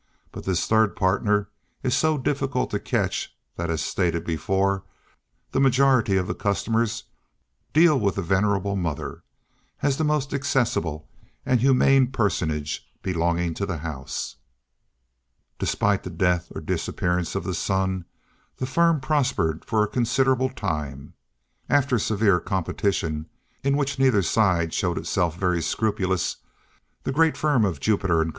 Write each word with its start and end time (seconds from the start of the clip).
But 0.31 0.45
this 0.45 0.65
third 0.65 0.95
partner 0.95 1.47
is 1.83 1.95
so 1.95 2.17
difficult 2.17 2.71
to 2.71 2.79
catch, 2.79 3.35
that, 3.55 3.69
as 3.69 3.81
stated 3.81 4.25
before, 4.25 4.81
the 5.51 5.59
majority 5.59 6.17
of 6.17 6.25
the 6.25 6.33
customers 6.33 7.03
deal 7.71 7.99
with 7.99 8.15
the 8.15 8.23
venerable 8.23 8.75
mother, 8.75 9.21
as 9.83 9.97
the 9.97 10.03
most 10.03 10.33
accessible 10.33 11.07
and 11.45 11.59
humane 11.61 12.07
personage 12.11 12.89
belonging 13.03 13.53
to 13.53 13.67
the 13.67 13.77
house. 13.77 14.37
Despite 15.59 16.01
the 16.01 16.09
death 16.09 16.51
or 16.55 16.61
disappearance 16.61 17.35
of 17.35 17.43
the 17.43 17.53
Son, 17.53 18.05
the 18.57 18.65
firm 18.65 19.01
prospered 19.01 19.63
for 19.63 19.83
a 19.83 19.87
considerable 19.87 20.49
time. 20.49 21.13
After 21.69 21.99
severe 21.99 22.39
competition, 22.39 23.27
in 23.63 23.77
which 23.77 23.99
neither 23.99 24.23
side 24.23 24.73
showed 24.73 24.97
itself 24.97 25.37
very 25.37 25.61
scrupulous, 25.61 26.37
the 27.03 27.11
great 27.11 27.37
firm 27.37 27.63
of 27.63 27.79
Jupiter 27.79 28.21
and 28.23 28.29
Co. 28.29 28.29